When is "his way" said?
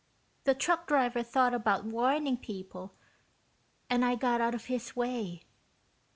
4.65-5.43